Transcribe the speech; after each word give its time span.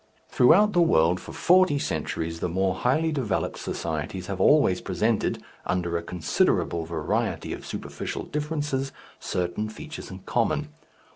Throughout 0.29 0.73
the 0.73 0.81
world 0.81 1.19
for 1.19 1.31
forty 1.31 1.77
centuries 1.77 2.39
the 2.39 2.49
more 2.49 2.73
highly 2.73 3.11
developed 3.11 3.57
societies 3.59 4.25
have 4.25 4.41
always 4.41 4.81
presented 4.81 5.43
under 5.63 5.95
a 5.95 6.01
considerable 6.01 6.85
variety 6.85 7.53
of 7.53 7.67
superficial 7.67 8.23
differences 8.23 8.91
certain 9.19 9.69
features 9.69 10.09
in 10.09 10.17
common. 10.25 10.69